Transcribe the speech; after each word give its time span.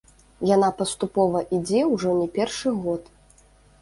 Яна 0.51 0.69
паступова 0.79 1.41
ідзе 1.57 1.81
ўжо 1.93 2.17
не 2.23 2.25
першы 2.39 2.77
год. 2.87 3.03